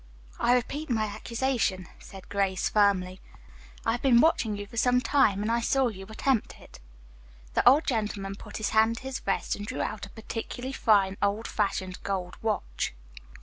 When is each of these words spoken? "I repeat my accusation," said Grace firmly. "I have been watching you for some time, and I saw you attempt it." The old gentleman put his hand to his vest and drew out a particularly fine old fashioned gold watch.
"I 0.39 0.55
repeat 0.55 0.89
my 0.89 1.05
accusation," 1.05 1.85
said 1.99 2.27
Grace 2.27 2.69
firmly. 2.69 3.21
"I 3.85 3.91
have 3.91 4.01
been 4.01 4.19
watching 4.19 4.57
you 4.57 4.65
for 4.65 4.75
some 4.75 4.99
time, 4.99 5.43
and 5.43 5.51
I 5.51 5.61
saw 5.61 5.89
you 5.89 6.07
attempt 6.09 6.55
it." 6.59 6.79
The 7.53 7.69
old 7.69 7.85
gentleman 7.85 8.33
put 8.35 8.57
his 8.57 8.69
hand 8.69 8.97
to 8.97 9.03
his 9.03 9.19
vest 9.19 9.55
and 9.55 9.63
drew 9.63 9.83
out 9.83 10.07
a 10.07 10.09
particularly 10.09 10.73
fine 10.73 11.17
old 11.21 11.45
fashioned 11.47 12.01
gold 12.01 12.35
watch. 12.41 12.95